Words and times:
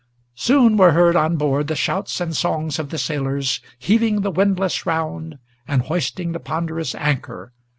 Soon 0.33 0.77
were 0.77 0.93
heard 0.93 1.15
on 1.15 1.35
board 1.37 1.67
the 1.67 1.75
shouts 1.75 2.19
and 2.19 2.35
songs 2.35 2.79
of 2.79 2.89
the 2.89 2.97
sailors 2.97 3.61
Heaving 3.77 4.21
the 4.21 4.31
windlass 4.31 4.83
round, 4.87 5.37
and 5.67 5.83
hoisting 5.83 6.31
the 6.31 6.39
ponderous 6.39 6.95
anchor. 6.95 7.53